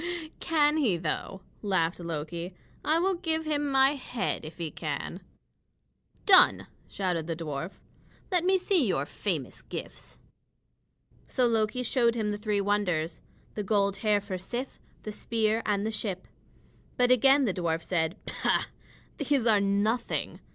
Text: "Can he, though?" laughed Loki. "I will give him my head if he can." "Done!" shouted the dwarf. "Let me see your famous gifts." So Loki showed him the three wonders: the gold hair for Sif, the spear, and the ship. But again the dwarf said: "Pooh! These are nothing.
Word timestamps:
"Can 0.39 0.77
he, 0.77 0.97
though?" 0.97 1.41
laughed 1.61 1.99
Loki. 1.99 2.55
"I 2.83 2.97
will 2.97 3.13
give 3.13 3.45
him 3.45 3.69
my 3.69 3.91
head 3.91 4.43
if 4.43 4.57
he 4.57 4.71
can." 4.71 5.21
"Done!" 6.25 6.65
shouted 6.87 7.27
the 7.27 7.35
dwarf. 7.35 7.73
"Let 8.31 8.43
me 8.43 8.57
see 8.57 8.83
your 8.87 9.05
famous 9.05 9.61
gifts." 9.61 10.17
So 11.27 11.45
Loki 11.45 11.83
showed 11.83 12.15
him 12.15 12.31
the 12.31 12.39
three 12.39 12.61
wonders: 12.61 13.21
the 13.53 13.61
gold 13.61 13.97
hair 13.97 14.19
for 14.19 14.39
Sif, 14.39 14.79
the 15.03 15.11
spear, 15.11 15.61
and 15.67 15.85
the 15.85 15.91
ship. 15.91 16.27
But 16.97 17.11
again 17.11 17.45
the 17.45 17.53
dwarf 17.53 17.83
said: 17.83 18.15
"Pooh! 18.25 18.65
These 19.19 19.45
are 19.45 19.61
nothing. 19.61 20.39